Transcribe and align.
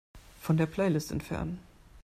Von 0.39 0.57
der 0.57 0.65
Playlist 0.65 1.11
entfernen. 1.11 1.59